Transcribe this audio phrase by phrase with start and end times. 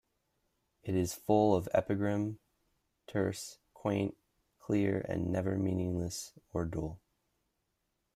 [0.81, 2.39] It is full of epigram,
[3.05, 4.17] terse, quaint,
[4.57, 6.99] clear, and never meaningless or dull.